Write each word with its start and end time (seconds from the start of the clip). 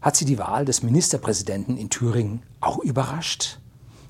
Hat 0.00 0.16
Sie 0.16 0.24
die 0.24 0.38
Wahl 0.38 0.64
des 0.64 0.82
Ministerpräsidenten 0.82 1.76
in 1.76 1.90
Thüringen 1.90 2.42
auch 2.60 2.78
überrascht? 2.78 3.58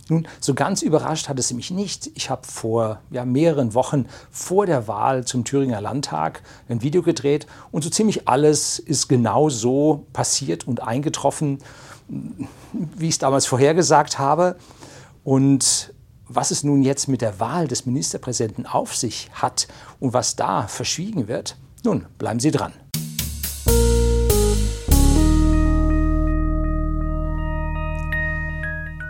Nun, 0.08 0.26
so 0.40 0.54
ganz 0.54 0.82
überrascht 0.82 1.28
hat 1.28 1.38
es 1.38 1.52
mich 1.52 1.70
nicht. 1.70 2.10
Ich 2.14 2.30
habe 2.30 2.46
vor 2.46 3.00
ja, 3.10 3.24
mehreren 3.24 3.74
Wochen 3.74 4.06
vor 4.30 4.66
der 4.66 4.88
Wahl 4.88 5.24
zum 5.24 5.44
Thüringer 5.44 5.80
Landtag 5.80 6.42
ein 6.68 6.82
Video 6.82 7.02
gedreht 7.02 7.46
und 7.70 7.82
so 7.82 7.90
ziemlich 7.90 8.28
alles 8.28 8.78
ist 8.78 9.08
genau 9.08 9.48
so 9.50 10.06
passiert 10.12 10.66
und 10.66 10.82
eingetroffen, 10.82 11.58
wie 12.08 13.06
ich 13.06 13.14
es 13.14 13.18
damals 13.18 13.46
vorhergesagt 13.46 14.18
habe. 14.18 14.56
Und 15.22 15.94
was 16.28 16.50
es 16.50 16.64
nun 16.64 16.82
jetzt 16.82 17.08
mit 17.08 17.20
der 17.20 17.38
Wahl 17.40 17.68
des 17.68 17.86
Ministerpräsidenten 17.86 18.66
auf 18.66 18.96
sich 18.96 19.28
hat 19.32 19.68
und 19.98 20.12
was 20.12 20.36
da 20.36 20.66
verschwiegen 20.66 21.28
wird, 21.28 21.56
nun 21.84 22.06
bleiben 22.18 22.40
Sie 22.40 22.50
dran. 22.50 22.72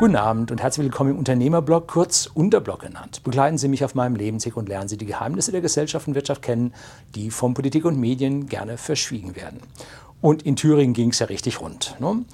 Guten 0.00 0.16
Abend 0.16 0.50
und 0.50 0.62
herzlich 0.62 0.84
willkommen 0.86 1.10
im 1.10 1.18
Unternehmerblog, 1.18 1.86
kurz 1.86 2.24
Unterblog 2.32 2.80
genannt. 2.80 3.22
Begleiten 3.22 3.58
Sie 3.58 3.68
mich 3.68 3.84
auf 3.84 3.94
meinem 3.94 4.16
Lebensweg 4.16 4.56
und 4.56 4.66
lernen 4.66 4.88
Sie 4.88 4.96
die 4.96 5.04
Geheimnisse 5.04 5.52
der 5.52 5.60
Gesellschaft 5.60 6.08
und 6.08 6.14
Wirtschaft 6.14 6.40
kennen, 6.40 6.72
die 7.14 7.30
von 7.30 7.52
Politik 7.52 7.84
und 7.84 8.00
Medien 8.00 8.46
gerne 8.46 8.78
verschwiegen 8.78 9.36
werden. 9.36 9.60
Und 10.22 10.40
in 10.44 10.56
Thüringen 10.56 10.94
ging 10.94 11.10
es 11.10 11.18
ja 11.18 11.26
richtig 11.26 11.60
rund. 11.60 11.96
Ne? 12.00 12.24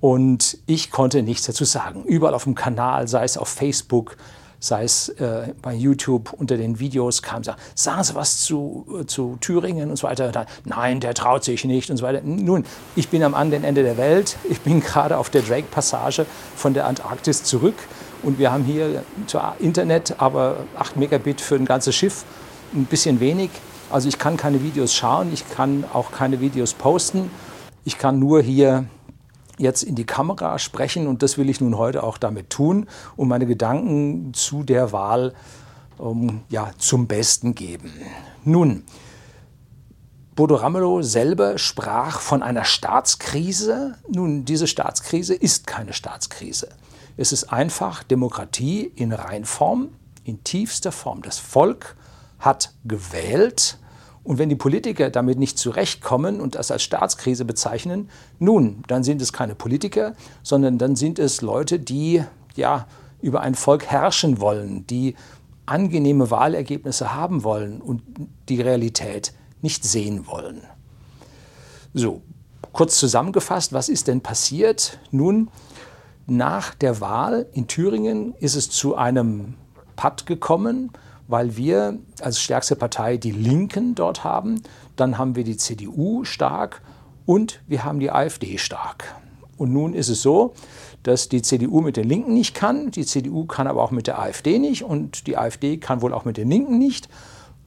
Und 0.00 0.58
ich 0.66 0.90
konnte 0.90 1.22
nichts 1.22 1.46
dazu 1.46 1.64
sagen. 1.64 2.04
Überall 2.04 2.34
auf 2.34 2.44
dem 2.44 2.54
Kanal, 2.54 3.08
sei 3.08 3.24
es 3.24 3.38
auf 3.38 3.48
Facebook, 3.48 4.18
sei 4.60 4.84
es 4.84 5.08
äh, 5.10 5.52
bei 5.62 5.74
YouTube 5.74 6.32
unter 6.32 6.56
den 6.56 6.78
Videos 6.80 7.22
kam, 7.22 7.44
sagen, 7.44 7.60
sagen 7.74 8.04
Sie 8.04 8.14
was 8.14 8.40
zu, 8.40 8.86
äh, 9.00 9.06
zu 9.06 9.38
Thüringen 9.40 9.90
und 9.90 9.96
so 9.96 10.06
weiter. 10.06 10.32
Da, 10.32 10.46
Nein, 10.64 11.00
der 11.00 11.14
traut 11.14 11.44
sich 11.44 11.64
nicht 11.64 11.90
und 11.90 11.96
so 11.96 12.04
weiter. 12.04 12.20
Nun, 12.24 12.64
ich 12.96 13.08
bin 13.08 13.22
am 13.22 13.34
anderen 13.34 13.64
Ende 13.64 13.82
der 13.82 13.96
Welt. 13.96 14.36
Ich 14.48 14.60
bin 14.60 14.80
gerade 14.82 15.18
auf 15.18 15.30
der 15.30 15.42
Drake-Passage 15.42 16.26
von 16.56 16.74
der 16.74 16.86
Antarktis 16.86 17.44
zurück 17.44 17.76
und 18.22 18.38
wir 18.38 18.50
haben 18.50 18.64
hier 18.64 19.04
zwar 19.26 19.56
Internet, 19.60 20.16
aber 20.18 20.56
8 20.76 20.96
Megabit 20.96 21.40
für 21.40 21.54
ein 21.54 21.64
ganzes 21.64 21.94
Schiff, 21.94 22.24
ein 22.74 22.84
bisschen 22.84 23.20
wenig. 23.20 23.50
Also 23.90 24.08
ich 24.08 24.18
kann 24.18 24.36
keine 24.36 24.62
Videos 24.62 24.94
schauen, 24.94 25.32
ich 25.32 25.48
kann 25.50 25.84
auch 25.92 26.10
keine 26.12 26.40
Videos 26.40 26.74
posten. 26.74 27.30
Ich 27.84 27.96
kann 27.96 28.18
nur 28.18 28.42
hier 28.42 28.84
jetzt 29.58 29.82
in 29.82 29.94
die 29.94 30.06
Kamera 30.06 30.58
sprechen 30.58 31.06
und 31.06 31.22
das 31.22 31.36
will 31.38 31.50
ich 31.50 31.60
nun 31.60 31.76
heute 31.76 32.02
auch 32.02 32.18
damit 32.18 32.50
tun 32.50 32.86
und 33.16 33.28
meine 33.28 33.46
Gedanken 33.46 34.32
zu 34.34 34.62
der 34.62 34.92
Wahl 34.92 35.34
ähm, 36.00 36.42
ja, 36.48 36.70
zum 36.78 37.06
Besten 37.06 37.54
geben. 37.54 37.92
Nun, 38.44 38.84
Bodo 40.34 40.54
Ramelow 40.54 41.02
selber 41.02 41.58
sprach 41.58 42.20
von 42.20 42.44
einer 42.44 42.64
Staatskrise. 42.64 43.96
Nun, 44.08 44.44
diese 44.44 44.68
Staatskrise 44.68 45.34
ist 45.34 45.66
keine 45.66 45.92
Staatskrise. 45.92 46.68
Es 47.16 47.32
ist 47.32 47.52
einfach 47.52 48.04
Demokratie 48.04 48.82
in 48.94 49.12
Reinform, 49.12 49.88
in 50.22 50.44
tiefster 50.44 50.92
Form. 50.92 51.22
Das 51.22 51.38
Volk 51.38 51.96
hat 52.38 52.72
gewählt 52.84 53.78
und 54.28 54.36
wenn 54.36 54.50
die 54.50 54.56
Politiker 54.56 55.08
damit 55.08 55.38
nicht 55.38 55.56
zurechtkommen 55.56 56.42
und 56.42 56.54
das 56.54 56.70
als 56.70 56.82
Staatskrise 56.82 57.46
bezeichnen, 57.46 58.10
nun, 58.38 58.82
dann 58.86 59.02
sind 59.02 59.22
es 59.22 59.32
keine 59.32 59.54
Politiker, 59.54 60.12
sondern 60.42 60.76
dann 60.76 60.96
sind 60.96 61.18
es 61.18 61.40
Leute, 61.40 61.78
die 61.80 62.22
ja 62.54 62.86
über 63.22 63.40
ein 63.40 63.54
Volk 63.54 63.86
herrschen 63.86 64.38
wollen, 64.38 64.86
die 64.86 65.14
angenehme 65.64 66.30
Wahlergebnisse 66.30 67.14
haben 67.14 67.42
wollen 67.42 67.80
und 67.80 68.02
die 68.50 68.60
Realität 68.60 69.32
nicht 69.62 69.84
sehen 69.84 70.26
wollen. 70.26 70.60
So, 71.94 72.20
kurz 72.74 72.98
zusammengefasst, 72.98 73.72
was 73.72 73.88
ist 73.88 74.08
denn 74.08 74.20
passiert? 74.20 74.98
Nun, 75.10 75.48
nach 76.26 76.74
der 76.74 77.00
Wahl 77.00 77.46
in 77.54 77.66
Thüringen 77.66 78.34
ist 78.40 78.56
es 78.56 78.68
zu 78.68 78.94
einem 78.94 79.54
Patt 79.96 80.26
gekommen 80.26 80.92
weil 81.28 81.56
wir 81.56 81.98
als 82.20 82.40
stärkste 82.40 82.74
Partei 82.74 83.18
die 83.18 83.30
Linken 83.30 83.94
dort 83.94 84.24
haben, 84.24 84.62
dann 84.96 85.18
haben 85.18 85.36
wir 85.36 85.44
die 85.44 85.56
CDU 85.56 86.24
stark 86.24 86.82
und 87.26 87.60
wir 87.68 87.84
haben 87.84 88.00
die 88.00 88.10
AfD 88.10 88.58
stark. 88.58 89.14
Und 89.58 89.72
nun 89.72 89.92
ist 89.92 90.08
es 90.08 90.22
so, 90.22 90.54
dass 91.02 91.28
die 91.28 91.42
CDU 91.42 91.80
mit 91.80 91.96
den 91.96 92.08
Linken 92.08 92.32
nicht 92.32 92.54
kann, 92.54 92.90
die 92.90 93.04
CDU 93.04 93.44
kann 93.44 93.66
aber 93.66 93.82
auch 93.82 93.90
mit 93.90 94.06
der 94.06 94.18
AfD 94.18 94.58
nicht 94.58 94.84
und 94.84 95.26
die 95.26 95.36
AfD 95.36 95.76
kann 95.76 96.00
wohl 96.00 96.14
auch 96.14 96.24
mit 96.24 96.38
den 96.38 96.48
Linken 96.48 96.78
nicht. 96.78 97.08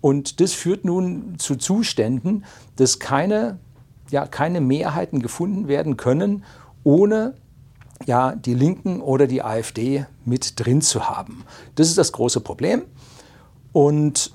Und 0.02 0.40
das 0.42 0.54
führt 0.54 0.84
nun 0.84 1.36
zu 1.38 1.56
Zuständen, 1.56 2.46
dass 2.76 2.98
keine, 2.98 3.60
ja, 4.10 4.26
keine 4.26 4.60
Mehrheiten 4.60 5.22
gefunden 5.22 5.68
werden 5.68 5.98
können, 5.98 6.44
ohne 6.84 7.36
ja, 8.08 8.36
die 8.36 8.56
Linken 8.56 9.02
oder 9.02 9.28
die 9.28 9.44
AfD 9.44 10.08
mit 10.26 10.60
drin 10.60 10.82
zu 10.82 11.08
haben. 11.08 11.44
Das 11.76 11.88
ist 11.88 12.00
das 12.00 12.12
große 12.12 12.40
Problem. 12.40 12.84
Und 13.74 14.32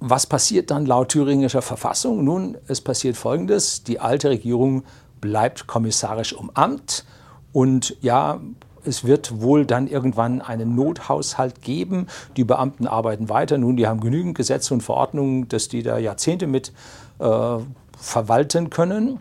was 0.00 0.26
passiert 0.26 0.70
dann 0.70 0.86
laut 0.86 1.10
thüringischer 1.10 1.62
Verfassung? 1.62 2.24
Nun, 2.24 2.56
es 2.66 2.80
passiert 2.80 3.16
Folgendes. 3.16 3.84
Die 3.84 4.00
alte 4.00 4.30
Regierung 4.30 4.84
bleibt 5.20 5.66
kommissarisch 5.66 6.32
um 6.32 6.50
Amt 6.54 7.04
und 7.52 7.96
ja, 8.00 8.40
es 8.84 9.04
wird 9.04 9.40
wohl 9.40 9.66
dann 9.66 9.86
irgendwann 9.88 10.40
einen 10.40 10.74
Nothaushalt 10.74 11.62
geben. 11.62 12.06
Die 12.36 12.44
Beamten 12.44 12.86
arbeiten 12.86 13.28
weiter. 13.28 13.58
Nun, 13.58 13.76
die 13.76 13.86
haben 13.86 14.00
genügend 14.00 14.36
Gesetze 14.36 14.72
und 14.72 14.82
Verordnungen, 14.82 15.48
dass 15.48 15.68
die 15.68 15.82
da 15.82 15.98
Jahrzehnte 15.98 16.46
mit 16.46 16.72
äh, 17.18 17.58
verwalten 17.98 18.70
können. 18.70 19.20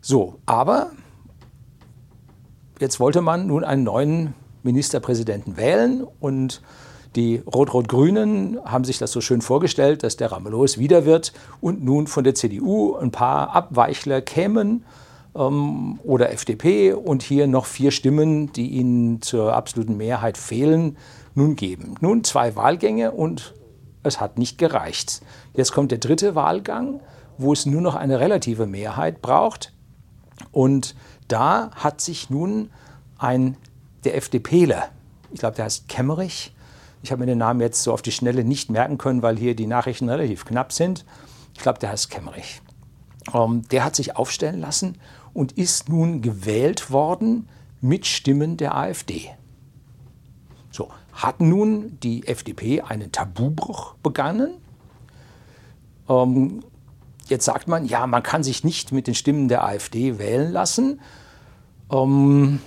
So, 0.00 0.38
aber 0.46 0.90
jetzt 2.80 2.98
wollte 2.98 3.22
man 3.22 3.46
nun 3.46 3.64
einen 3.64 3.84
neuen 3.84 4.34
Ministerpräsidenten 4.62 5.56
wählen 5.56 6.04
und 6.20 6.60
die 7.16 7.42
Rot-Rot-Grünen 7.46 8.58
haben 8.64 8.84
sich 8.84 8.98
das 8.98 9.12
so 9.12 9.20
schön 9.20 9.42
vorgestellt, 9.42 10.02
dass 10.02 10.16
der 10.16 10.32
Ramelow 10.32 10.64
es 10.64 10.78
wieder 10.78 11.04
wird 11.04 11.32
und 11.60 11.84
nun 11.84 12.06
von 12.06 12.24
der 12.24 12.34
CDU 12.34 12.96
ein 12.96 13.10
paar 13.10 13.54
Abweichler 13.54 14.22
kämen 14.22 14.84
ähm, 15.34 16.00
oder 16.04 16.32
FDP 16.32 16.92
und 16.92 17.22
hier 17.22 17.46
noch 17.46 17.66
vier 17.66 17.90
Stimmen, 17.90 18.52
die 18.52 18.68
ihnen 18.68 19.20
zur 19.20 19.54
absoluten 19.54 19.96
Mehrheit 19.96 20.38
fehlen, 20.38 20.96
nun 21.34 21.56
geben. 21.56 21.96
Nun 22.00 22.24
zwei 22.24 22.56
Wahlgänge 22.56 23.12
und 23.12 23.54
es 24.02 24.20
hat 24.20 24.38
nicht 24.38 24.58
gereicht. 24.58 25.22
Jetzt 25.54 25.72
kommt 25.72 25.90
der 25.90 25.98
dritte 25.98 26.34
Wahlgang, 26.34 27.00
wo 27.38 27.52
es 27.52 27.66
nur 27.66 27.80
noch 27.80 27.94
eine 27.94 28.20
relative 28.20 28.66
Mehrheit 28.66 29.22
braucht. 29.22 29.72
Und 30.50 30.94
da 31.28 31.70
hat 31.74 32.00
sich 32.00 32.30
nun 32.30 32.70
ein 33.18 33.56
der 34.04 34.16
FDPler, 34.16 34.88
ich 35.30 35.40
glaube, 35.40 35.56
der 35.56 35.66
heißt 35.66 35.88
Kemmerich, 35.88 36.52
ich 37.02 37.10
habe 37.10 37.20
mir 37.20 37.26
den 37.26 37.38
Namen 37.38 37.60
jetzt 37.60 37.82
so 37.82 37.92
auf 37.92 38.02
die 38.02 38.12
Schnelle 38.12 38.44
nicht 38.44 38.70
merken 38.70 38.98
können, 38.98 39.22
weil 39.22 39.36
hier 39.36 39.56
die 39.56 39.66
Nachrichten 39.66 40.08
relativ 40.08 40.44
knapp 40.44 40.72
sind. 40.72 41.04
Ich 41.54 41.60
glaube, 41.60 41.78
der 41.78 41.90
heißt 41.90 42.10
Kemmerich. 42.10 42.62
Ähm, 43.34 43.62
der 43.70 43.84
hat 43.84 43.96
sich 43.96 44.16
aufstellen 44.16 44.60
lassen 44.60 44.98
und 45.34 45.52
ist 45.52 45.88
nun 45.88 46.22
gewählt 46.22 46.90
worden 46.90 47.48
mit 47.80 48.06
Stimmen 48.06 48.56
der 48.56 48.76
AfD. 48.76 49.30
So, 50.70 50.88
hat 51.12 51.40
nun 51.40 51.98
die 52.02 52.26
FDP 52.26 52.82
einen 52.82 53.12
Tabubruch 53.12 53.94
begangen? 54.02 54.54
Ähm, 56.08 56.62
jetzt 57.26 57.44
sagt 57.44 57.68
man, 57.68 57.84
ja, 57.84 58.06
man 58.06 58.22
kann 58.22 58.42
sich 58.44 58.64
nicht 58.64 58.92
mit 58.92 59.06
den 59.06 59.14
Stimmen 59.14 59.48
der 59.48 59.64
AfD 59.64 60.18
wählen 60.18 60.52
lassen. 60.52 61.00
Ähm, 61.90 62.60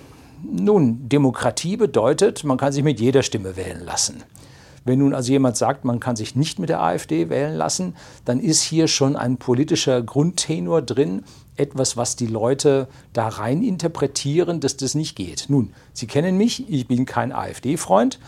nun, 0.50 1.08
Demokratie 1.08 1.76
bedeutet, 1.76 2.44
man 2.44 2.58
kann 2.58 2.72
sich 2.72 2.84
mit 2.84 3.00
jeder 3.00 3.22
Stimme 3.22 3.56
wählen 3.56 3.84
lassen. 3.84 4.22
Wenn 4.84 5.00
nun 5.00 5.14
also 5.14 5.32
jemand 5.32 5.56
sagt, 5.56 5.84
man 5.84 5.98
kann 5.98 6.14
sich 6.14 6.36
nicht 6.36 6.60
mit 6.60 6.68
der 6.68 6.80
AfD 6.80 7.28
wählen 7.28 7.56
lassen, 7.56 7.96
dann 8.24 8.38
ist 8.38 8.62
hier 8.62 8.86
schon 8.86 9.16
ein 9.16 9.36
politischer 9.36 10.00
Grundtenor 10.00 10.80
drin, 10.80 11.24
etwas, 11.56 11.96
was 11.96 12.14
die 12.14 12.28
Leute 12.28 12.86
da 13.12 13.26
rein 13.26 13.62
interpretieren, 13.62 14.60
dass 14.60 14.76
das 14.76 14.94
nicht 14.94 15.16
geht. 15.16 15.46
Nun, 15.48 15.72
Sie 15.92 16.06
kennen 16.06 16.36
mich, 16.36 16.70
ich 16.70 16.86
bin 16.86 17.04
kein 17.04 17.32
AfD-Freund 17.32 18.20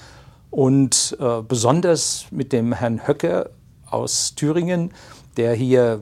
und 0.51 1.17
äh, 1.21 1.43
besonders 1.43 2.27
mit 2.33 2.53
dem 2.53 2.73
Herrn 2.73 3.07
Höcke 3.07 3.51
aus 3.89 4.35
Thüringen, 4.35 4.91
der 5.37 5.55
hier 5.55 6.01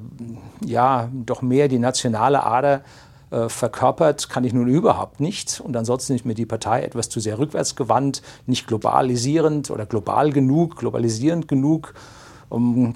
ja 0.64 1.11
doch 1.12 1.43
mehr 1.43 1.69
die 1.69 1.79
nationale 1.79 2.44
Ader 2.44 2.82
verkörpert, 3.31 4.28
kann 4.28 4.44
ich 4.44 4.52
nun 4.52 4.69
überhaupt 4.69 5.20
nicht. 5.20 5.61
Und 5.61 5.76
ansonsten 5.76 6.14
ist 6.14 6.25
mir 6.25 6.34
die 6.34 6.46
Partei 6.46 6.82
etwas 6.82 7.08
zu 7.08 7.19
sehr 7.19 7.38
rückwärtsgewandt, 7.38 8.23
nicht 8.46 8.67
globalisierend 8.69 9.70
oder 9.70 9.84
global 9.84 10.32
genug, 10.32 10.76
globalisierend 10.76 11.49
genug. 11.49 11.94
Um, 12.49 12.94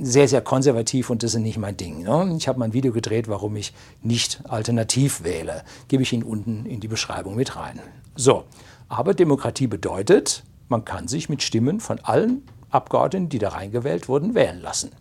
sehr, 0.00 0.28
sehr 0.28 0.42
konservativ 0.42 1.10
und 1.10 1.24
das 1.24 1.34
ist 1.34 1.40
nicht 1.40 1.58
mein 1.58 1.76
Ding. 1.76 2.04
Ne? 2.04 2.36
Ich 2.38 2.46
habe 2.46 2.60
mal 2.60 2.66
ein 2.66 2.72
Video 2.72 2.92
gedreht, 2.92 3.26
warum 3.26 3.56
ich 3.56 3.74
nicht 4.04 4.40
alternativ 4.44 5.24
wähle. 5.24 5.64
Gebe 5.88 6.04
ich 6.04 6.12
Ihnen 6.12 6.22
unten 6.22 6.66
in 6.66 6.78
die 6.78 6.86
Beschreibung 6.86 7.34
mit 7.34 7.56
rein. 7.56 7.80
So, 8.14 8.44
aber 8.88 9.12
Demokratie 9.12 9.66
bedeutet, 9.66 10.44
man 10.68 10.84
kann 10.84 11.08
sich 11.08 11.28
mit 11.28 11.42
Stimmen 11.42 11.80
von 11.80 11.98
allen 11.98 12.42
Abgeordneten, 12.70 13.28
die 13.28 13.40
da 13.40 13.48
reingewählt 13.48 14.08
wurden, 14.08 14.36
wählen 14.36 14.60
lassen. 14.60 14.92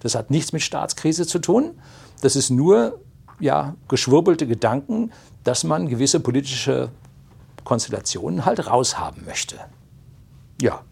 Das 0.00 0.16
hat 0.16 0.30
nichts 0.30 0.52
mit 0.52 0.62
Staatskrise 0.62 1.24
zu 1.24 1.38
tun. 1.38 1.70
Das 2.20 2.34
ist 2.34 2.50
nur 2.50 2.98
ja, 3.40 3.74
geschwurbelte 3.88 4.46
Gedanken, 4.46 5.12
dass 5.42 5.64
man 5.64 5.88
gewisse 5.88 6.20
politische 6.20 6.90
Konstellationen 7.64 8.44
halt 8.44 8.66
raushaben 8.66 9.24
möchte. 9.24 9.58
Ja. 10.60 10.82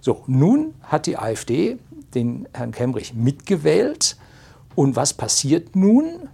So, 0.00 0.24
nun 0.26 0.74
hat 0.82 1.06
die 1.06 1.16
AfD 1.16 1.78
den 2.14 2.48
Herrn 2.52 2.72
Kemmerich 2.72 3.14
mitgewählt. 3.14 4.16
Und 4.74 4.96
was 4.96 5.14
passiert 5.14 5.76
nun? 5.76 6.28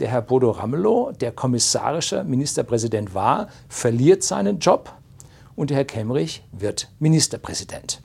Der 0.00 0.08
Herr 0.08 0.22
Bodo 0.22 0.50
Ramelow, 0.50 1.12
der 1.12 1.30
kommissarische 1.30 2.24
Ministerpräsident 2.24 3.14
war, 3.14 3.48
verliert 3.68 4.24
seinen 4.24 4.58
Job 4.58 4.92
und 5.54 5.70
der 5.70 5.76
Herr 5.78 5.84
Kemmerich 5.84 6.42
wird 6.50 6.90
Ministerpräsident. 6.98 8.02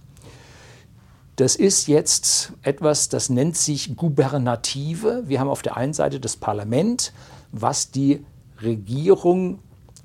Das 1.40 1.56
ist 1.56 1.88
jetzt 1.88 2.52
etwas, 2.64 3.08
das 3.08 3.30
nennt 3.30 3.56
sich 3.56 3.96
Gubernative. 3.96 5.24
Wir 5.26 5.40
haben 5.40 5.48
auf 5.48 5.62
der 5.62 5.78
einen 5.78 5.94
Seite 5.94 6.20
das 6.20 6.36
Parlament, 6.36 7.14
was 7.54 7.92
die 7.92 8.26
Regierung 8.62 9.60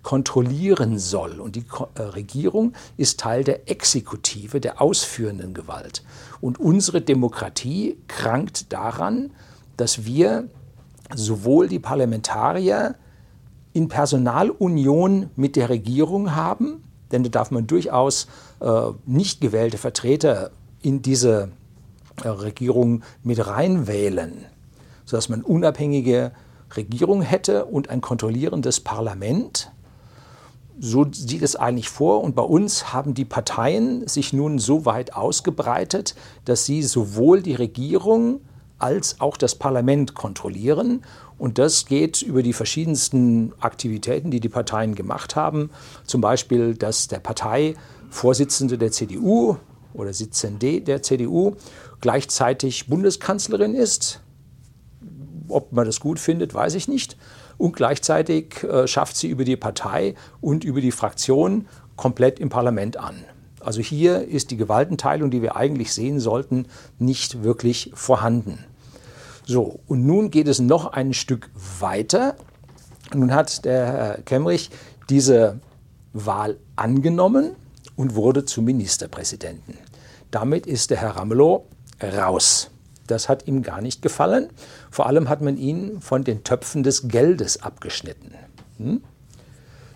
kontrollieren 0.04 0.96
soll. 0.96 1.40
Und 1.40 1.56
die 1.56 1.64
äh, 1.96 2.02
Regierung 2.02 2.72
ist 2.96 3.18
Teil 3.18 3.42
der 3.42 3.68
Exekutive, 3.68 4.60
der 4.60 4.80
ausführenden 4.80 5.54
Gewalt. 5.54 6.04
Und 6.40 6.60
unsere 6.60 7.00
Demokratie 7.00 7.98
krankt 8.06 8.72
daran, 8.72 9.32
dass 9.76 10.04
wir 10.04 10.48
sowohl 11.16 11.66
die 11.66 11.80
Parlamentarier 11.80 12.94
in 13.72 13.88
Personalunion 13.88 15.30
mit 15.34 15.56
der 15.56 15.68
Regierung 15.68 16.36
haben, 16.36 16.84
denn 17.10 17.24
da 17.24 17.28
darf 17.28 17.50
man 17.50 17.66
durchaus 17.66 18.28
äh, 18.60 18.92
nicht 19.04 19.40
gewählte 19.40 19.78
Vertreter 19.78 20.52
in 20.84 21.02
diese 21.02 21.48
äh, 22.22 22.28
Regierung 22.28 23.02
mit 23.22 23.44
reinwählen, 23.46 24.44
sodass 25.04 25.28
man 25.28 25.42
unabhängige 25.42 26.32
Regierung 26.76 27.22
hätte 27.22 27.64
und 27.64 27.90
ein 27.90 28.00
kontrollierendes 28.00 28.80
Parlament. 28.80 29.70
So 30.78 31.06
sieht 31.10 31.42
es 31.42 31.56
eigentlich 31.56 31.88
vor. 31.88 32.22
Und 32.22 32.34
bei 32.34 32.42
uns 32.42 32.92
haben 32.92 33.14
die 33.14 33.24
Parteien 33.24 34.06
sich 34.08 34.32
nun 34.32 34.58
so 34.58 34.84
weit 34.84 35.14
ausgebreitet, 35.14 36.14
dass 36.44 36.66
sie 36.66 36.82
sowohl 36.82 37.42
die 37.42 37.54
Regierung 37.54 38.40
als 38.78 39.20
auch 39.20 39.36
das 39.36 39.54
Parlament 39.54 40.14
kontrollieren. 40.14 41.02
Und 41.38 41.58
das 41.58 41.86
geht 41.86 42.22
über 42.22 42.42
die 42.42 42.52
verschiedensten 42.52 43.52
Aktivitäten, 43.60 44.30
die 44.30 44.40
die 44.40 44.48
Parteien 44.48 44.94
gemacht 44.94 45.36
haben. 45.36 45.70
Zum 46.04 46.20
Beispiel, 46.20 46.74
dass 46.74 47.08
der 47.08 47.20
Parteivorsitzende 47.20 48.76
der 48.76 48.90
CDU 48.90 49.56
oder 49.94 50.12
Sitzende 50.12 50.80
der 50.80 51.02
CDU 51.02 51.56
gleichzeitig 52.00 52.88
Bundeskanzlerin 52.88 53.74
ist. 53.74 54.20
Ob 55.48 55.72
man 55.72 55.86
das 55.86 56.00
gut 56.00 56.18
findet, 56.18 56.52
weiß 56.52 56.74
ich 56.74 56.88
nicht. 56.88 57.16
Und 57.56 57.76
gleichzeitig 57.76 58.62
äh, 58.64 58.86
schafft 58.86 59.16
sie 59.16 59.28
über 59.28 59.44
die 59.44 59.56
Partei 59.56 60.14
und 60.40 60.64
über 60.64 60.80
die 60.80 60.90
Fraktion 60.90 61.66
komplett 61.96 62.40
im 62.40 62.48
Parlament 62.48 62.96
an. 62.96 63.24
Also 63.60 63.80
hier 63.80 64.26
ist 64.28 64.50
die 64.50 64.56
Gewaltenteilung, 64.56 65.30
die 65.30 65.40
wir 65.40 65.56
eigentlich 65.56 65.94
sehen 65.94 66.20
sollten, 66.20 66.66
nicht 66.98 67.42
wirklich 67.42 67.90
vorhanden. 67.94 68.58
So, 69.46 69.80
und 69.86 70.04
nun 70.04 70.30
geht 70.30 70.48
es 70.48 70.58
noch 70.58 70.92
ein 70.92 71.14
Stück 71.14 71.50
weiter. 71.78 72.36
Nun 73.14 73.32
hat 73.32 73.64
der 73.64 73.86
Herr 73.86 74.18
Kemmerich 74.22 74.70
diese 75.08 75.60
Wahl 76.12 76.58
angenommen 76.76 77.56
und 77.96 78.14
wurde 78.14 78.44
zum 78.44 78.64
Ministerpräsidenten. 78.64 79.78
Damit 80.30 80.66
ist 80.66 80.90
der 80.90 80.98
Herr 80.98 81.16
Ramelow 81.16 81.66
raus. 82.02 82.70
Das 83.06 83.28
hat 83.28 83.46
ihm 83.46 83.62
gar 83.62 83.80
nicht 83.80 84.02
gefallen. 84.02 84.48
Vor 84.90 85.06
allem 85.06 85.28
hat 85.28 85.42
man 85.42 85.56
ihn 85.56 86.00
von 86.00 86.24
den 86.24 86.42
Töpfen 86.42 86.82
des 86.82 87.08
Geldes 87.08 87.62
abgeschnitten. 87.62 88.32
Hm? 88.78 89.02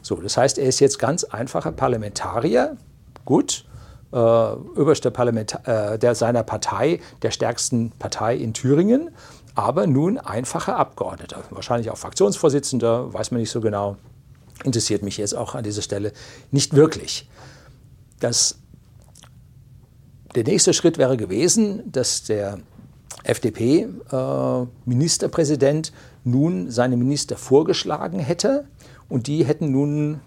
So, 0.02 0.16
das 0.16 0.36
heißt, 0.36 0.58
er 0.58 0.66
ist 0.66 0.80
jetzt 0.80 0.98
ganz 0.98 1.24
einfacher 1.24 1.72
Parlamentarier. 1.72 2.76
Gut, 3.24 3.64
äh, 4.12 4.16
oberster 4.16 5.10
Parlamentar 5.10 5.94
äh, 5.94 5.98
der 5.98 6.14
seiner 6.14 6.42
Partei, 6.42 7.00
der 7.22 7.30
stärksten 7.30 7.90
Partei 7.98 8.36
in 8.36 8.54
Thüringen 8.54 9.10
aber 9.58 9.88
nun 9.88 10.18
einfacher 10.18 10.76
Abgeordneter, 10.76 11.42
wahrscheinlich 11.50 11.90
auch 11.90 11.98
Fraktionsvorsitzender, 11.98 13.12
weiß 13.12 13.32
man 13.32 13.40
nicht 13.40 13.50
so 13.50 13.60
genau, 13.60 13.96
interessiert 14.62 15.02
mich 15.02 15.16
jetzt 15.16 15.34
auch 15.34 15.56
an 15.56 15.64
dieser 15.64 15.82
Stelle 15.82 16.12
nicht 16.52 16.76
wirklich. 16.76 17.28
Das, 18.20 18.58
der 20.34 20.44
nächste 20.44 20.72
Schritt 20.72 20.98
wäre 20.98 21.16
gewesen, 21.16 21.90
dass 21.90 22.24
der 22.24 22.58
FDP-Ministerpräsident 23.24 25.88
äh, 25.88 25.92
nun 26.24 26.70
seine 26.70 26.96
Minister 26.96 27.36
vorgeschlagen 27.36 28.18
hätte 28.18 28.66
und 29.08 29.26
die 29.26 29.44
hätten 29.44 29.70
nun 29.70 30.20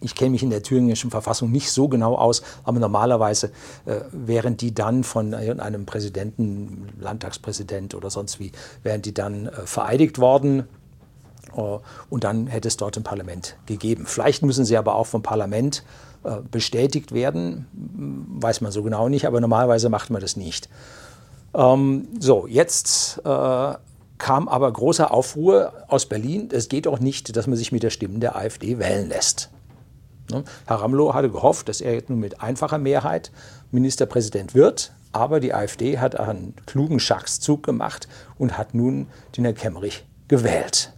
ich 0.00 0.14
kenne 0.14 0.30
mich 0.30 0.42
in 0.42 0.50
der 0.50 0.62
thüringischen 0.62 1.10
Verfassung 1.10 1.50
nicht 1.50 1.72
so 1.72 1.88
genau 1.88 2.14
aus, 2.14 2.42
aber 2.64 2.78
normalerweise 2.78 3.50
äh, 3.84 4.00
wären 4.12 4.56
die 4.56 4.72
dann 4.72 5.04
von 5.04 5.34
einem 5.34 5.86
Präsidenten, 5.86 6.88
Landtagspräsident 7.00 7.94
oder 7.94 8.10
sonst 8.10 8.38
wie, 8.38 8.52
wären 8.82 9.02
die 9.02 9.12
dann 9.12 9.46
äh, 9.46 9.66
vereidigt 9.66 10.18
worden. 10.18 10.64
Äh, 11.56 11.78
und 12.10 12.24
dann 12.24 12.46
hätte 12.46 12.68
es 12.68 12.76
dort 12.76 12.96
ein 12.96 13.04
Parlament 13.04 13.56
gegeben. 13.66 14.04
Vielleicht 14.06 14.42
müssen 14.42 14.64
sie 14.64 14.76
aber 14.76 14.94
auch 14.94 15.06
vom 15.06 15.22
Parlament 15.22 15.84
äh, 16.24 16.36
bestätigt 16.50 17.12
werden, 17.12 17.66
weiß 18.40 18.60
man 18.60 18.72
so 18.72 18.82
genau 18.82 19.08
nicht, 19.08 19.26
aber 19.26 19.40
normalerweise 19.40 19.88
macht 19.88 20.10
man 20.10 20.20
das 20.20 20.36
nicht. 20.36 20.68
Ähm, 21.54 22.08
so, 22.18 22.46
jetzt 22.46 23.20
äh, 23.24 23.74
kam 24.18 24.48
aber 24.48 24.72
großer 24.72 25.12
Aufruhr 25.12 25.72
aus 25.88 26.06
Berlin. 26.06 26.48
Es 26.52 26.68
geht 26.68 26.86
auch 26.86 26.98
nicht, 26.98 27.36
dass 27.36 27.46
man 27.46 27.56
sich 27.56 27.72
mit 27.72 27.82
der 27.82 27.90
Stimme 27.90 28.18
der 28.18 28.36
AfD 28.36 28.78
wählen 28.78 29.08
lässt. 29.08 29.50
Ne? 30.30 30.44
Herr 30.66 30.76
Ramelow 30.76 31.14
hatte 31.14 31.30
gehofft, 31.30 31.68
dass 31.68 31.80
er 31.80 32.02
nun 32.08 32.18
mit 32.20 32.42
einfacher 32.42 32.78
Mehrheit 32.78 33.30
Ministerpräsident 33.70 34.54
wird, 34.54 34.92
aber 35.12 35.40
die 35.40 35.54
AfD 35.54 35.98
hat 35.98 36.18
einen 36.18 36.54
klugen 36.66 37.00
Schachzug 37.00 37.62
gemacht 37.62 38.08
und 38.38 38.58
hat 38.58 38.74
nun 38.74 39.06
den 39.36 39.44
Herrn 39.44 39.56
Kemmerich 39.56 40.04
gewählt. 40.26 40.92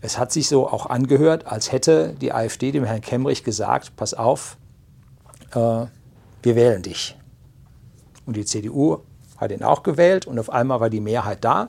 Es 0.00 0.18
hat 0.18 0.32
sich 0.32 0.48
so 0.48 0.68
auch 0.68 0.86
angehört, 0.86 1.46
als 1.46 1.72
hätte 1.72 2.14
die 2.20 2.32
AfD 2.32 2.70
dem 2.70 2.84
Herrn 2.84 3.00
Kemmerich 3.00 3.42
gesagt, 3.42 3.96
pass 3.96 4.14
auf, 4.14 4.56
äh, 5.52 5.86
wir 6.42 6.56
wählen 6.56 6.82
dich. 6.82 7.16
Und 8.26 8.36
die 8.36 8.44
CDU 8.44 8.98
hat 9.36 9.50
ihn 9.50 9.62
auch 9.62 9.82
gewählt 9.82 10.26
und 10.26 10.38
auf 10.38 10.50
einmal 10.50 10.80
war 10.80 10.90
die 10.90 11.00
Mehrheit 11.00 11.44
da, 11.44 11.68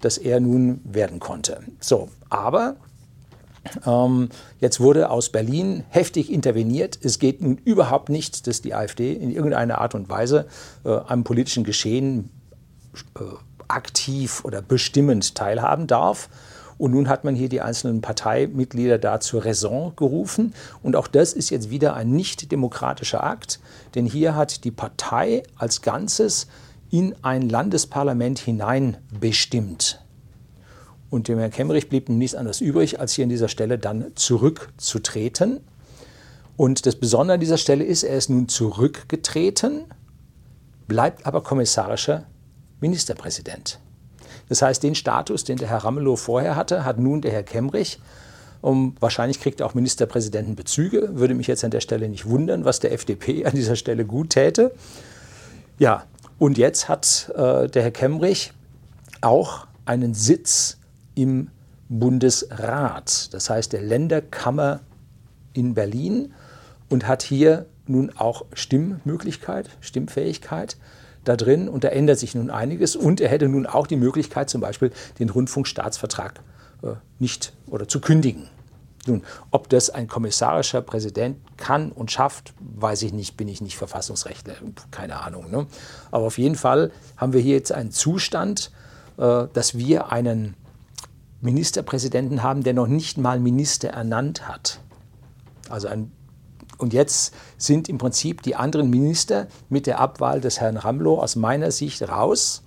dass 0.00 0.16
er 0.16 0.40
nun 0.40 0.80
werden 0.84 1.20
konnte. 1.20 1.60
So, 1.80 2.08
aber 2.30 2.76
ähm, 3.84 4.28
jetzt 4.60 4.80
wurde 4.80 5.10
aus 5.10 5.30
Berlin 5.30 5.84
heftig 5.88 6.32
interveniert. 6.32 6.98
Es 7.02 7.18
geht 7.18 7.42
nun 7.42 7.58
überhaupt 7.64 8.08
nicht, 8.08 8.46
dass 8.46 8.62
die 8.62 8.74
AfD 8.74 9.12
in 9.12 9.30
irgendeiner 9.30 9.78
Art 9.78 9.94
und 9.94 10.08
Weise 10.08 10.46
äh, 10.84 10.90
am 10.90 11.24
politischen 11.24 11.64
Geschehen 11.64 12.30
äh, 13.16 13.20
aktiv 13.66 14.44
oder 14.44 14.62
bestimmend 14.62 15.34
teilhaben 15.34 15.86
darf. 15.86 16.28
Und 16.78 16.92
nun 16.92 17.08
hat 17.08 17.24
man 17.24 17.34
hier 17.34 17.48
die 17.48 17.60
einzelnen 17.60 18.00
Parteimitglieder 18.00 18.98
da 18.98 19.18
zur 19.20 19.44
Raison 19.44 19.92
gerufen. 19.96 20.54
Und 20.82 20.94
auch 20.94 21.08
das 21.08 21.32
ist 21.32 21.50
jetzt 21.50 21.70
wieder 21.70 21.94
ein 21.94 22.12
nicht 22.12 22.52
demokratischer 22.52 23.24
Akt, 23.24 23.58
denn 23.96 24.06
hier 24.06 24.36
hat 24.36 24.64
die 24.64 24.70
Partei 24.70 25.42
als 25.56 25.82
Ganzes 25.82 26.46
in 26.90 27.14
ein 27.22 27.48
Landesparlament 27.48 28.38
hinein 28.38 28.96
bestimmt. 29.20 30.04
Und 31.10 31.28
dem 31.28 31.38
Herrn 31.38 31.50
Kemmerich 31.50 31.88
blieb 31.88 32.08
nichts 32.08 32.36
anderes 32.36 32.60
übrig, 32.60 33.00
als 33.00 33.12
hier 33.14 33.24
an 33.24 33.30
dieser 33.30 33.48
Stelle 33.48 33.78
dann 33.78 34.12
zurückzutreten. 34.14 35.60
Und 36.56 36.86
das 36.86 36.96
Besondere 36.96 37.34
an 37.34 37.40
dieser 37.40 37.56
Stelle 37.56 37.84
ist, 37.84 38.02
er 38.02 38.16
ist 38.16 38.30
nun 38.30 38.48
zurückgetreten, 38.48 39.84
bleibt 40.86 41.26
aber 41.26 41.42
kommissarischer 41.42 42.26
Ministerpräsident. 42.80 43.80
Das 44.48 44.62
heißt, 44.62 44.82
den 44.82 44.94
Status, 44.94 45.44
den 45.44 45.58
der 45.58 45.68
Herr 45.68 45.84
Ramelow 45.84 46.16
vorher 46.16 46.56
hatte, 46.56 46.84
hat 46.84 46.98
nun 46.98 47.20
der 47.20 47.32
Herr 47.32 47.42
Kemmerich. 47.42 48.00
Um, 48.60 48.96
wahrscheinlich 48.98 49.40
kriegt 49.40 49.60
er 49.60 49.66
auch 49.66 49.74
Ministerpräsidentenbezüge. 49.74 51.10
Würde 51.12 51.34
mich 51.34 51.46
jetzt 51.46 51.64
an 51.64 51.70
der 51.70 51.80
Stelle 51.80 52.08
nicht 52.08 52.26
wundern, 52.26 52.64
was 52.64 52.80
der 52.80 52.92
FDP 52.92 53.44
an 53.46 53.54
dieser 53.54 53.76
Stelle 53.76 54.04
gut 54.04 54.30
täte. 54.30 54.72
Ja, 55.78 56.04
und 56.38 56.58
jetzt 56.58 56.88
hat 56.88 57.32
äh, 57.36 57.68
der 57.68 57.82
Herr 57.82 57.90
Kemmerich 57.90 58.52
auch 59.20 59.66
einen 59.84 60.14
Sitz 60.14 60.78
im 61.14 61.50
Bundesrat, 61.88 63.32
das 63.32 63.48
heißt 63.48 63.72
der 63.72 63.82
Länderkammer 63.82 64.80
in 65.54 65.74
Berlin 65.74 66.34
und 66.88 67.08
hat 67.08 67.22
hier 67.22 67.66
nun 67.86 68.12
auch 68.16 68.44
Stimmmöglichkeit, 68.52 69.70
Stimmfähigkeit 69.80 70.76
da 71.28 71.36
drin 71.36 71.68
und 71.68 71.84
da 71.84 71.88
ändert 71.88 72.18
sich 72.18 72.34
nun 72.34 72.50
einiges 72.50 72.96
und 72.96 73.20
er 73.20 73.28
hätte 73.28 73.48
nun 73.48 73.66
auch 73.66 73.86
die 73.86 73.96
Möglichkeit 73.96 74.50
zum 74.50 74.60
Beispiel 74.60 74.90
den 75.18 75.30
Rundfunkstaatsvertrag 75.30 76.40
äh, 76.82 76.94
nicht 77.18 77.52
oder 77.66 77.88
zu 77.88 78.00
kündigen. 78.00 78.48
Nun, 79.06 79.22
ob 79.50 79.68
das 79.68 79.90
ein 79.90 80.06
kommissarischer 80.06 80.82
Präsident 80.82 81.38
kann 81.56 81.92
und 81.92 82.10
schafft, 82.10 82.52
weiß 82.60 83.02
ich 83.02 83.12
nicht, 83.12 83.36
bin 83.36 83.48
ich 83.48 83.60
nicht 83.60 83.76
Verfassungsrechtler, 83.76 84.54
keine 84.90 85.20
Ahnung. 85.20 85.50
Ne? 85.50 85.66
Aber 86.10 86.26
auf 86.26 86.38
jeden 86.38 86.56
Fall 86.56 86.90
haben 87.16 87.32
wir 87.32 87.40
hier 87.40 87.54
jetzt 87.54 87.72
einen 87.72 87.90
Zustand, 87.90 88.70
äh, 89.16 89.46
dass 89.52 89.78
wir 89.78 90.12
einen 90.12 90.54
Ministerpräsidenten 91.40 92.42
haben, 92.42 92.62
der 92.62 92.74
noch 92.74 92.88
nicht 92.88 93.16
mal 93.16 93.38
Minister 93.38 93.90
ernannt 93.90 94.48
hat. 94.48 94.80
Also 95.68 95.88
ein 95.88 96.10
und 96.78 96.92
jetzt 96.94 97.34
sind 97.58 97.88
im 97.88 97.98
Prinzip 97.98 98.42
die 98.42 98.54
anderen 98.54 98.88
Minister 98.88 99.48
mit 99.68 99.86
der 99.86 99.98
Abwahl 99.98 100.40
des 100.40 100.60
Herrn 100.60 100.76
Ramlow 100.76 101.20
aus 101.20 101.36
meiner 101.36 101.72
Sicht 101.72 102.08
raus. 102.08 102.62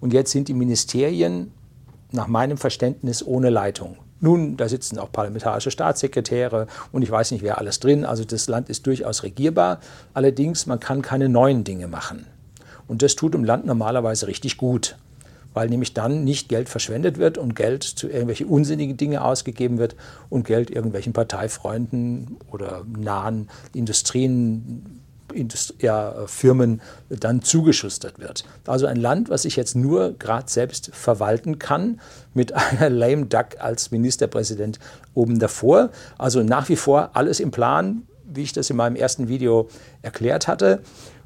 Und 0.00 0.12
jetzt 0.12 0.30
sind 0.30 0.48
die 0.48 0.54
Ministerien 0.54 1.52
nach 2.12 2.28
meinem 2.28 2.56
Verständnis 2.56 3.26
ohne 3.26 3.50
Leitung. 3.50 3.96
Nun, 4.20 4.56
da 4.56 4.68
sitzen 4.68 4.98
auch 4.98 5.10
parlamentarische 5.10 5.70
Staatssekretäre 5.70 6.66
und 6.92 7.02
ich 7.02 7.10
weiß 7.10 7.32
nicht, 7.32 7.42
wer 7.42 7.58
alles 7.58 7.80
drin. 7.80 8.04
Also 8.04 8.24
das 8.24 8.48
Land 8.48 8.68
ist 8.68 8.86
durchaus 8.86 9.22
regierbar. 9.22 9.80
Allerdings, 10.14 10.66
man 10.66 10.78
kann 10.78 11.02
keine 11.02 11.28
neuen 11.28 11.64
Dinge 11.64 11.88
machen. 11.88 12.26
Und 12.86 13.02
das 13.02 13.16
tut 13.16 13.34
dem 13.34 13.44
Land 13.44 13.66
normalerweise 13.66 14.26
richtig 14.26 14.58
gut, 14.58 14.96
weil 15.54 15.68
nämlich 15.68 15.94
dann 15.94 16.24
nicht 16.24 16.48
Geld 16.48 16.68
verschwendet 16.68 17.18
wird 17.18 17.38
und 17.38 17.54
Geld 17.56 17.82
zu 17.82 18.08
irgendwelchen 18.08 18.46
unsinnigen 18.46 18.96
Dingen 18.96 19.18
ausgegeben 19.18 19.78
wird 19.78 19.96
und 20.28 20.46
Geld 20.46 20.70
irgendwelchen 20.70 21.12
Parteifreunden 21.12 22.36
oder 22.50 22.84
nahen 22.86 23.48
Industrien 23.74 25.00
ja, 25.80 26.26
Firmen 26.26 26.80
dann 27.08 27.42
zugeschustert 27.42 28.18
wird. 28.18 28.44
Also 28.66 28.86
ein 28.86 28.96
Land, 28.96 29.30
was 29.30 29.42
sich 29.42 29.56
jetzt 29.56 29.76
nur 29.76 30.14
gerade 30.18 30.50
selbst 30.50 30.90
verwalten 30.92 31.58
kann, 31.58 32.00
mit 32.34 32.52
einer 32.52 32.90
lame 32.90 33.26
duck 33.26 33.56
als 33.58 33.90
Ministerpräsident 33.90 34.78
oben 35.14 35.38
davor. 35.38 35.90
Also 36.18 36.42
nach 36.42 36.68
wie 36.68 36.76
vor 36.76 37.10
alles 37.14 37.40
im 37.40 37.50
Plan, 37.50 38.02
wie 38.24 38.42
ich 38.42 38.52
das 38.52 38.70
in 38.70 38.76
meinem 38.76 38.96
ersten 38.96 39.28
Video 39.28 39.68
erklärt 40.02 40.48
hatte. 40.48 40.82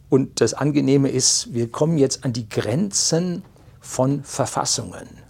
Und 0.08 0.40
das 0.40 0.54
Angenehme 0.54 1.08
ist, 1.08 1.52
wir 1.52 1.70
kommen 1.70 1.98
jetzt 1.98 2.24
an 2.24 2.32
die 2.32 2.48
Grenzen 2.48 3.42
von 3.84 4.24
Verfassungen 4.24 5.24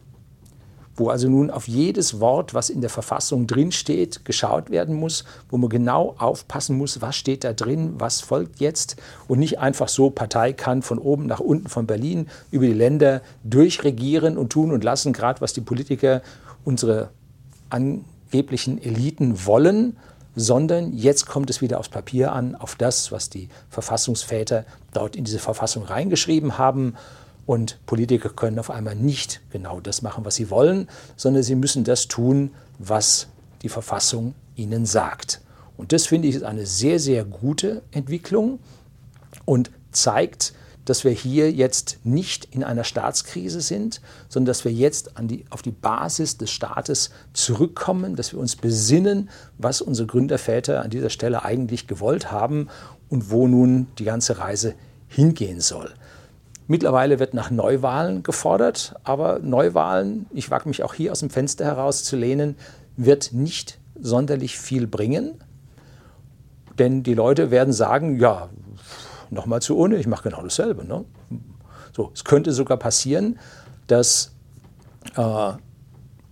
wo 0.97 1.09
also 1.09 1.29
nun 1.29 1.51
auf 1.51 1.67
jedes 1.67 2.21
Wort, 2.21 2.55
was 2.55 2.71
in 2.71 2.81
der 2.81 2.91
Verfassung 2.91 3.47
drinsteht, 3.47 4.25
geschaut 4.25 4.71
werden 4.71 4.95
muss, 4.95 5.25
wo 5.51 5.57
man 5.57 5.69
genau 5.69 6.15
aufpassen 6.19 6.79
muss, 6.79 7.01
was 7.01 7.17
steht 7.17 7.45
da 7.45 7.53
drin, 7.53 7.95
was 7.99 8.21
folgt 8.21 8.61
jetzt 8.61 8.97
und 9.27 9.39
nicht 9.39 9.59
einfach 9.59 9.89
so 9.89 10.11
Partei 10.11 10.53
kann 10.53 10.83
von 10.83 10.99
oben 10.99 11.27
nach 11.27 11.41
unten 11.41 11.69
von 11.69 11.87
Berlin 11.87 12.29
über 12.51 12.67
die 12.67 12.73
Länder 12.73 13.23
durchregieren 13.43 14.39
und 14.39 14.51
tun 14.51 14.71
und 14.71 14.85
lassen, 14.85 15.13
gerade 15.13 15.41
was 15.41 15.53
die 15.53 15.61
Politiker, 15.61 16.23
unsere 16.65 17.11
angeblichen 17.71 18.81
Eliten 18.83 19.47
wollen, 19.47 19.97
sondern 20.37 20.93
jetzt 20.93 21.27
kommt 21.27 21.51
es 21.51 21.61
wieder 21.61 21.79
aufs 21.79 21.89
Papier 21.89 22.33
an, 22.33 22.55
auf 22.55 22.75
das, 22.77 23.13
was 23.13 23.31
die 23.31 23.49
Verfassungsväter 23.69 24.65
dort 24.93 25.17
in 25.17 25.25
diese 25.25 25.39
Verfassung 25.39 25.85
reingeschrieben 25.85 26.59
haben. 26.59 26.95
Und 27.47 27.79
Politiker 27.87 28.31
können 28.31 28.59
auf 28.59 28.71
einmal 28.71 28.95
nicht 28.95 29.41
genau 29.51 29.81
das 29.81 30.03
machen, 30.03 30.25
was 30.25 30.37
sie 30.37 30.51
wollen, 30.51 30.89
sondern 31.17 31.43
sie 31.43 31.55
müssen 31.55 31.85
das 31.85 32.09
tun, 32.09 32.51
was 32.79 33.29
die 33.63 33.69
Verfassung 33.69 34.35
ihnen 34.57 34.87
sagt. 34.87 35.41
Und 35.77 35.93
das 35.93 36.07
finde 36.07 36.29
ich 36.29 36.37
ist 36.37 36.45
eine 36.45 36.67
sehr, 36.67 36.99
sehr 36.99 37.25
gute 37.25 37.83
Entwicklung 37.91 38.61
und 39.45 39.71
zeigt, 39.91 40.55
dass 40.85 41.05
wir 41.05 41.13
hier 41.13 41.51
jetzt 41.51 41.99
nicht 42.05 42.47
in 42.51 42.63
einer 42.63 42.85
Staatskrise 42.85 43.61
sind, 43.61 44.01
sondern 44.29 44.47
dass 44.47 44.65
wir 44.65 44.73
jetzt 44.73 45.13
die, 45.23 45.47
auf 45.51 45.63
die 45.63 45.71
Basis 45.71 46.37
des 46.37 46.51
Staates 46.51 47.11
zurückkommen, 47.33 48.17
dass 48.17 48.33
wir 48.33 48.41
uns 48.41 48.57
besinnen, 48.57 49.31
was 49.57 49.81
unsere 49.81 50.07
Gründerväter 50.07 50.83
an 50.83 50.91
dieser 50.91 51.11
Stelle 51.11 51.45
eigentlich 51.45 51.87
gewollt 51.87 52.31
haben 52.31 52.69
und 53.09 53.31
wo 53.31 53.49
nun 53.49 53.87
die 53.99 54.05
ganze 54.05 54.39
Reise 54.39 54.75
hingehen 55.09 55.61
soll. 55.61 55.95
Mittlerweile 56.67 57.19
wird 57.19 57.35
nach 57.35 57.51
Neuwahlen 57.51 58.23
gefordert, 58.23 58.95
aber 59.05 59.39
Neuwahlen, 59.41 60.27
ich 60.33 60.51
wage 60.51 60.69
mich 60.69 60.83
auch 60.83 60.95
hier 60.95 61.13
aus 61.13 61.21
dem 61.21 61.31
Fenster 61.31 61.65
heraus 61.65 62.05
zu 62.05 62.17
lehnen, 62.17 62.57
wird 62.97 63.33
nicht 63.33 63.79
sonderlich 64.01 64.59
viel 64.59 64.87
bringen. 64.87 65.35
Denn 66.79 67.03
die 67.03 67.15
Leute 67.15 67.51
werden 67.51 67.73
sagen, 67.73 68.19
ja, 68.19 68.49
nochmal 69.31 69.61
zu 69.61 69.77
ohne, 69.77 69.97
ich 69.97 70.07
mache 70.07 70.31
genau 70.31 70.43
dasselbe. 70.43 70.85
Ne? 70.85 71.05
So, 71.95 72.11
es 72.15 72.25
könnte 72.25 72.53
sogar 72.53 72.79
passieren, 72.79 73.39
dass 73.87 74.33
äh, 75.17 75.53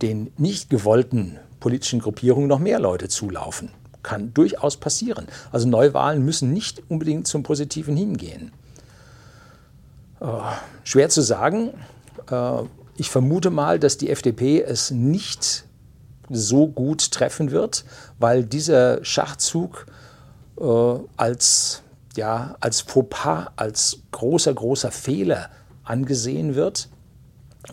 den 0.01 0.31
nicht 0.37 0.69
gewollten 0.69 1.37
politischen 1.59 1.99
Gruppierungen 1.99 2.49
noch 2.49 2.59
mehr 2.59 2.79
Leute 2.79 3.07
zulaufen. 3.07 3.69
Kann 4.01 4.33
durchaus 4.33 4.77
passieren. 4.77 5.27
Also 5.51 5.67
Neuwahlen 5.69 6.25
müssen 6.25 6.51
nicht 6.51 6.81
unbedingt 6.89 7.27
zum 7.27 7.43
Positiven 7.43 7.95
hingehen. 7.95 8.51
Äh, 10.23 10.27
schwer 10.85 11.09
zu 11.09 11.21
sagen. 11.21 11.71
Äh, 12.31 12.63
ich 12.95 13.09
vermute 13.09 13.49
mal, 13.49 13.77
dass 13.77 13.97
die 13.97 14.09
FDP 14.09 14.61
es 14.61 14.89
nicht 14.89 15.65
so 16.29 16.67
gut 16.67 17.11
treffen 17.11 17.51
wird, 17.51 17.83
weil 18.19 18.45
dieser 18.45 19.03
Schachzug 19.03 19.85
äh, 20.59 20.63
als, 21.17 21.83
ja, 22.15 22.55
als 22.61 22.81
Fauxpas, 22.81 23.47
als 23.57 23.99
großer, 24.11 24.53
großer 24.53 24.91
Fehler 24.91 25.49
angesehen 25.83 26.55
wird 26.55 26.87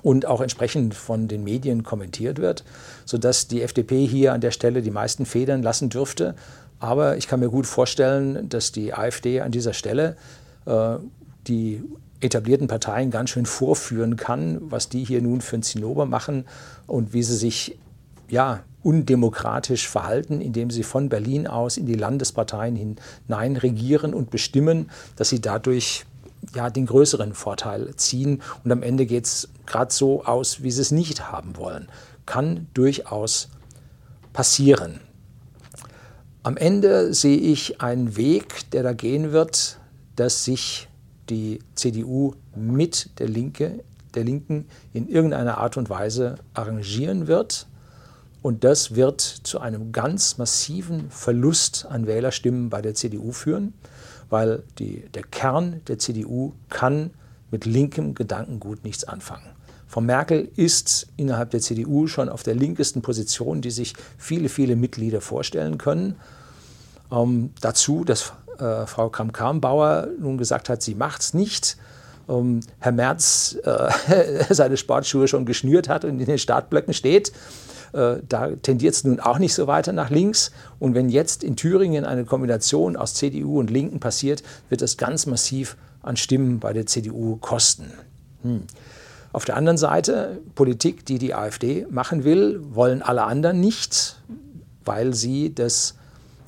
und 0.03 0.27
auch 0.27 0.41
entsprechend 0.41 0.95
von 0.95 1.29
den 1.29 1.45
Medien 1.45 1.85
kommentiert 1.85 2.39
wird, 2.39 2.65
sodass 3.05 3.47
die 3.47 3.63
FDP 3.63 4.07
hier 4.07 4.33
an 4.33 4.41
der 4.41 4.51
Stelle 4.51 4.83
die 4.83 4.91
meisten 4.91 5.27
Federn 5.27 5.63
lassen 5.63 5.91
dürfte. 5.91 6.35
Aber 6.81 7.17
ich 7.17 7.29
kann 7.29 7.39
mir 7.39 7.51
gut 7.51 7.67
vorstellen, 7.67 8.49
dass 8.49 8.73
die 8.73 8.95
AfD 8.95 9.41
an 9.41 9.53
dieser 9.53 9.75
Stelle 9.75 10.17
äh, 10.67 10.97
die 11.47 11.85
etablierten 12.21 12.69
Parteien 12.69 13.11
ganz 13.11 13.31
schön 13.31 13.47
vorführen 13.47 14.17
kann, 14.17 14.59
was 14.61 14.89
die 14.89 15.05
hier 15.05 15.23
nun 15.23 15.41
für 15.41 15.57
ein 15.57 15.63
Zinnober 15.63 16.07
machen 16.07 16.45
und 16.87 17.13
wie 17.13 17.23
sie 17.23 17.37
sich 17.37 17.79
ja, 18.29 18.63
undemokratisch 18.83 19.89
verhalten, 19.89 20.41
indem 20.41 20.71
sie 20.71 20.83
von 20.83 21.09
Berlin 21.09 21.47
aus 21.47 21.77
in 21.77 21.87
die 21.87 21.95
Landesparteien 21.95 22.77
hinein 22.77 23.57
regieren 23.57 24.15
und 24.15 24.31
bestimmen, 24.31 24.91
dass 25.17 25.29
sie 25.29 25.41
dadurch 25.41 26.07
ja, 26.55 26.71
den 26.71 26.87
größeren 26.87 27.35
Vorteil 27.35 27.95
ziehen. 27.97 28.43
Und 28.65 28.73
am 28.73 28.83
Ende 28.83 29.07
geht 29.07 29.27
es 29.27 29.49
gerade 29.67 29.93
so 29.93 30.25
aus, 30.25 30.63
wie 30.63 30.71
sie 30.71 30.81
es 30.81 30.91
nicht 30.91 31.31
haben 31.31 31.57
wollen. 31.57 31.89
Kann 32.25 32.69
durchaus 32.73 33.49
passieren. 34.33 35.01
Am 36.43 36.57
Ende 36.57 37.13
sehe 37.13 37.37
ich 37.37 37.83
einen 37.83 38.17
Weg, 38.17 38.71
der 38.71 38.83
da 38.83 38.95
gehen 38.95 39.33
wird, 39.33 39.79
dass 40.17 40.45
sich 40.45 40.89
die 41.31 41.61
CDU 41.75 42.35
mit 42.55 43.19
der, 43.19 43.29
Linke, 43.29 43.85
der 44.15 44.25
Linken 44.25 44.67
in 44.93 45.09
irgendeiner 45.09 45.59
Art 45.59 45.77
und 45.77 45.89
Weise 45.89 46.37
arrangieren 46.53 47.27
wird. 47.27 47.67
Und 48.43 48.65
das 48.65 48.95
wird 48.95 49.21
zu 49.21 49.61
einem 49.61 49.93
ganz 49.93 50.39
massiven 50.39 51.11
Verlust 51.11 51.87
an 51.89 52.07
Wählerstimmen 52.07 52.71
bei 52.71 52.83
der 52.83 52.95
CDU 52.95 53.33
führen, 53.33 53.75
weil 54.31 54.63
die, 54.79 55.05
der 55.15 55.23
Kern 55.23 55.83
der 55.89 55.99
CDU 55.99 56.53
kann 56.69 57.11
mit 57.51 57.67
linkem 57.67 58.15
Gedankengut 58.15 58.85
nichts 58.85 59.05
anfangen. 59.05 59.47
Frau 59.87 60.01
Merkel 60.01 60.49
ist 60.55 61.09
innerhalb 61.17 61.51
der 61.51 61.61
CDU 61.61 62.07
schon 62.07 62.29
auf 62.29 62.45
der 62.45 62.55
linkesten 62.55 63.03
Position, 63.03 63.61
die 63.61 63.73
sich 63.73 63.95
viele, 64.19 64.49
viele 64.49 64.77
Mitglieder 64.77 65.21
vorstellen 65.21 65.79
können. 65.79 66.15
Ähm, 67.11 67.51
dazu 67.61 68.05
das 68.05 68.33
äh, 68.61 68.87
Frau 68.87 69.09
Kramp-Karrenbauer 69.09 70.09
nun 70.19 70.39
gesagt 70.39 70.69
hat, 70.69 70.83
sie 70.83 70.95
macht 70.95 71.23
es 71.23 71.35
nicht. 71.35 71.77
Ähm, 72.29 72.61
Herr 72.79 72.93
Merz 72.93 73.57
äh, 73.65 73.91
seine 74.51 74.77
Sportschuhe 74.77 75.29
schon 75.29 75.47
geschnürt 75.47 75.89
hat 75.89 76.05
und 76.05 76.21
in 76.21 76.27
den 76.27 76.39
Startblöcken 76.39 76.95
steht. 76.95 77.33
Äh, 77.93 78.17
da 78.29 78.51
tendiert 78.63 78.95
es 78.95 79.05
nun 79.05 79.21
auch 79.21 79.39
nicht 79.39 79.55
so 79.55 79.67
weiter 79.67 79.93
nach 79.93 80.11
links. 80.11 80.53
Und 80.79 80.95
wenn 80.95 81.09
jetzt 81.09 81.43
in 81.43 81.57
Thüringen 81.57 82.05
eine 82.05 82.25
Kombination 82.25 82.97
aus 82.97 83.15
CDU 83.15 83.59
und 83.59 83.71
Linken 83.71 84.01
passiert, 84.01 84.43
wird 84.69 84.83
das 84.83 84.97
ganz 84.97 85.27
massiv 85.27 85.77
an 86.03 86.17
Stimmen 86.17 86.61
bei 86.61 86.73
der 86.73 86.87
CDU 86.87 87.37
kosten. 87.37 87.93
Hm. 88.43 88.63
Auf 89.33 89.45
der 89.45 89.57
anderen 89.57 89.77
Seite, 89.77 90.39
Politik, 90.55 91.07
die 91.07 91.19
die 91.19 91.35
AfD 91.35 91.87
machen 91.89 92.25
will, 92.25 92.61
wollen 92.71 93.01
alle 93.01 93.25
anderen 93.25 93.61
nicht, 93.61 94.17
weil 94.85 95.15
sie 95.15 95.55
das 95.55 95.95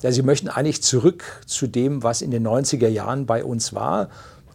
ja, 0.03 0.11
sie 0.11 0.21
möchten 0.21 0.49
eigentlich 0.49 0.83
zurück 0.83 1.41
zu 1.45 1.65
dem, 1.65 2.03
was 2.03 2.21
in 2.21 2.29
den 2.29 2.45
90er 2.45 2.89
Jahren 2.89 3.25
bei 3.25 3.43
uns 3.43 3.73
war. 3.73 4.09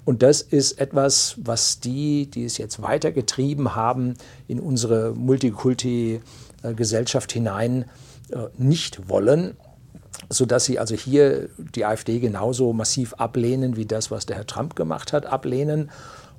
Und 0.05 0.23
das 0.23 0.43
ist 0.43 0.81
etwas, 0.81 1.35
was 1.39 1.81
die, 1.81 2.31
die 2.31 2.45
es 2.45 2.59
jetzt 2.59 2.83
weitergetrieben 2.83 3.75
haben 3.75 4.15
in 4.47 4.61
unsere 4.61 5.13
Multikulti-Gesellschaft 5.15 7.33
hinein, 7.33 7.87
äh, 8.31 8.45
nicht 8.59 9.09
wollen, 9.09 9.57
sodass 10.29 10.67
sie 10.67 10.79
also 10.79 10.95
hier 10.95 11.49
die 11.75 11.87
AfD 11.87 12.21
genauso 12.21 12.75
massiv 12.75 13.15
ablehnen 13.15 13.77
wie 13.77 13.87
das, 13.87 14.11
was 14.11 14.27
der 14.27 14.37
Herr 14.37 14.47
Trump 14.47 14.77
gemacht 14.77 15.15
hat, 15.15 15.25
ablehnen. 15.27 15.91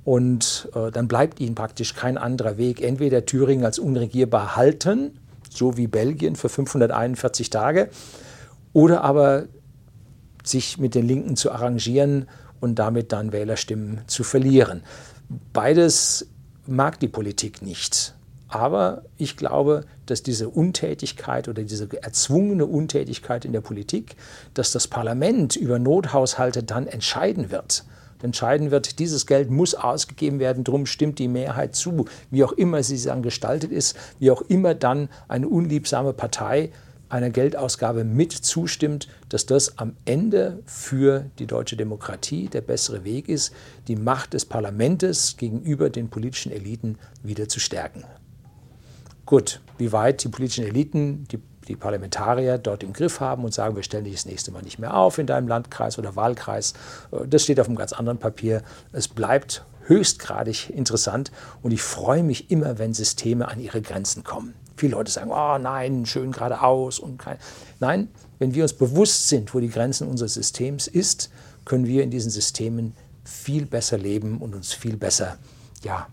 Und 0.04 0.68
äh, 0.74 0.92
dann 0.92 1.08
bleibt 1.08 1.40
ihnen 1.40 1.56
praktisch 1.56 1.94
kein 1.94 2.16
anderer 2.16 2.58
Weg. 2.58 2.80
Entweder 2.80 3.26
Thüringen 3.26 3.64
als 3.64 3.80
unregierbar 3.80 4.54
halten, 4.54 5.18
so 5.48 5.76
wie 5.76 5.88
Belgien 5.88 6.36
für 6.36 6.48
541 6.48 7.50
Tage, 7.50 7.90
oder 8.72 9.02
aber 9.02 9.46
sich 10.44 10.78
mit 10.78 10.94
den 10.94 11.06
Linken 11.06 11.36
zu 11.36 11.52
arrangieren 11.52 12.26
und 12.60 12.78
damit 12.78 13.12
dann 13.12 13.32
Wählerstimmen 13.32 14.00
zu 14.06 14.24
verlieren. 14.24 14.82
Beides 15.52 16.26
mag 16.66 17.00
die 17.00 17.08
Politik 17.08 17.62
nicht. 17.62 18.14
Aber 18.48 19.02
ich 19.16 19.36
glaube, 19.36 19.84
dass 20.06 20.24
diese 20.24 20.48
Untätigkeit 20.48 21.46
oder 21.48 21.62
diese 21.62 21.88
erzwungene 22.02 22.66
Untätigkeit 22.66 23.44
in 23.44 23.52
der 23.52 23.60
Politik, 23.60 24.16
dass 24.54 24.72
das 24.72 24.88
Parlament 24.88 25.54
über 25.54 25.78
Nothaushalte 25.78 26.64
dann 26.64 26.88
entscheiden 26.88 27.52
wird, 27.52 27.84
entscheiden 28.22 28.70
wird, 28.70 28.98
dieses 28.98 29.26
Geld 29.26 29.50
muss 29.50 29.74
ausgegeben 29.74 30.40
werden, 30.40 30.64
darum 30.64 30.84
stimmt 30.86 31.20
die 31.20 31.28
Mehrheit 31.28 31.76
zu, 31.76 32.06
wie 32.30 32.44
auch 32.44 32.52
immer 32.52 32.82
sie 32.82 33.00
dann 33.02 33.22
gestaltet 33.22 33.70
ist, 33.70 33.96
wie 34.18 34.32
auch 34.32 34.42
immer 34.42 34.74
dann 34.74 35.08
eine 35.28 35.48
unliebsame 35.48 36.12
Partei 36.12 36.70
einer 37.10 37.30
Geldausgabe 37.30 38.04
mit 38.04 38.32
zustimmt, 38.32 39.08
dass 39.28 39.46
das 39.46 39.78
am 39.78 39.96
Ende 40.04 40.62
für 40.64 41.26
die 41.38 41.46
deutsche 41.46 41.76
Demokratie 41.76 42.48
der 42.48 42.60
bessere 42.60 43.04
Weg 43.04 43.28
ist, 43.28 43.52
die 43.88 43.96
Macht 43.96 44.32
des 44.32 44.44
Parlaments 44.44 45.36
gegenüber 45.36 45.90
den 45.90 46.08
politischen 46.08 46.52
Eliten 46.52 46.98
wieder 47.22 47.48
zu 47.48 47.60
stärken. 47.60 48.04
Gut, 49.26 49.60
wie 49.78 49.92
weit 49.92 50.24
die 50.24 50.28
politischen 50.28 50.64
Eliten, 50.64 51.24
die, 51.30 51.38
die 51.68 51.76
Parlamentarier 51.76 52.58
dort 52.58 52.82
im 52.82 52.92
Griff 52.92 53.20
haben 53.20 53.44
und 53.44 53.54
sagen, 53.54 53.76
wir 53.76 53.82
stellen 53.82 54.04
dich 54.04 54.14
das 54.14 54.26
nächste 54.26 54.50
Mal 54.50 54.62
nicht 54.62 54.78
mehr 54.78 54.96
auf 54.96 55.18
in 55.18 55.26
deinem 55.26 55.46
Landkreis 55.46 55.98
oder 55.98 56.16
Wahlkreis, 56.16 56.74
äh, 57.12 57.26
das 57.28 57.42
steht 57.44 57.60
auf 57.60 57.68
einem 57.68 57.76
ganz 57.76 57.92
anderen 57.92 58.18
Papier. 58.18 58.62
Es 58.92 59.08
bleibt 59.08 59.64
höchstgradig 59.86 60.70
interessant 60.70 61.32
und 61.62 61.72
ich 61.72 61.82
freue 61.82 62.22
mich 62.22 62.50
immer, 62.50 62.78
wenn 62.78 62.94
Systeme 62.94 63.48
an 63.48 63.60
ihre 63.60 63.82
Grenzen 63.82 64.24
kommen. 64.24 64.54
Viele 64.80 64.92
Leute 64.92 65.12
sagen, 65.12 65.30
oh 65.30 65.58
nein, 65.58 66.06
schön 66.06 66.32
geradeaus 66.32 66.98
und 66.98 67.18
kein. 67.18 67.36
Nein, 67.80 68.08
wenn 68.38 68.54
wir 68.54 68.62
uns 68.62 68.72
bewusst 68.72 69.28
sind, 69.28 69.52
wo 69.52 69.60
die 69.60 69.68
Grenzen 69.68 70.08
unseres 70.08 70.32
Systems 70.32 70.86
ist, 70.86 71.30
können 71.66 71.86
wir 71.86 72.02
in 72.02 72.10
diesen 72.10 72.30
Systemen 72.30 72.94
viel 73.22 73.66
besser 73.66 73.98
leben 73.98 74.38
und 74.38 74.54
uns 74.54 74.72
viel 74.72 74.96
besser 74.96 75.36
ja, 75.82 76.08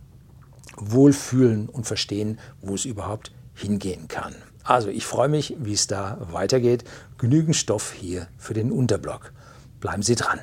wohlfühlen 0.76 1.70
und 1.70 1.88
verstehen, 1.88 2.40
wo 2.60 2.76
es 2.76 2.84
überhaupt 2.84 3.32
hingehen 3.54 4.10
kann. 4.10 4.36
Also 4.66 4.90
ich 4.90 5.06
freue 5.06 5.30
mich, 5.30 5.56
wie 5.60 5.72
es 5.72 5.88
da 5.88 6.18
weitergeht. 6.30 6.84
Genügend 7.18 7.56
Stoff 7.56 7.94
hier 7.94 8.28
für 8.38 8.54
den 8.54 8.74
Unterblock. 8.74 9.32
Bleiben 9.80 10.04
Sie 10.04 10.16
dran. 10.16 10.42